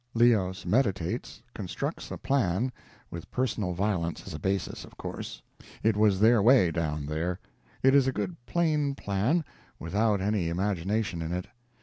[0.15, 2.71] Leos meditates, constructs a plan
[3.11, 5.43] with personal violence as a basis, of course.
[5.83, 7.39] It was their way down there.
[7.83, 9.45] It is a good plain plan,
[9.77, 11.45] without any imagination in it.